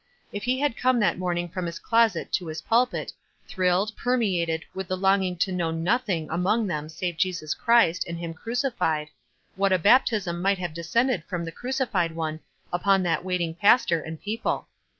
If 0.31 0.45
he 0.45 0.59
had 0.59 0.75
come 0.77 0.99
that 1.01 1.19
morn 1.19 1.37
ing 1.37 1.49
from 1.49 1.67
his 1.67 1.77
closet 1.77 2.31
to 2.31 2.47
his 2.47 2.63
pulpit, 2.63 3.13
thrilled, 3.47 3.95
per 3.95 4.15
20 4.15 4.17
WISE 4.17 4.19
AXD 4.19 4.25
OTHERWISE. 4.45 4.47
located, 4.55 4.65
with 4.73 4.87
the 4.87 4.97
longing 4.97 5.37
to 5.37 5.51
know 5.51 5.69
nothing 5.69 6.27
among 6.31 6.65
them 6.65 6.89
save 6.89 7.17
Jesus 7.17 7.53
Christ, 7.53 8.05
and 8.07 8.17
him 8.17 8.33
cruci 8.33 8.73
fied, 8.75 9.09
what 9.55 9.71
a 9.71 9.77
baptism 9.77 10.41
might 10.41 10.57
have 10.57 10.73
descended 10.73 11.23
from 11.25 11.45
the 11.45 11.51
Crucified 11.51 12.15
One 12.15 12.39
upon 12.73 13.03
that 13.03 13.23
waiting 13.23 13.53
pastor 13.53 14.01
and 14.01 14.19
people. 14.19 14.67